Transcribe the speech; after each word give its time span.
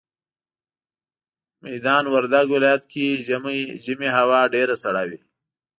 ميدان 1.63 2.03
وردګ 2.13 2.47
ولايت 2.55 2.83
کي 2.91 3.05
ژمي 3.85 4.09
هوا 4.17 4.41
ډيره 4.53 4.75
سړه 4.83 5.03
وي 5.09 5.19